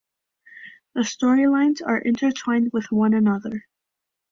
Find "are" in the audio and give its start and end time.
1.85-1.99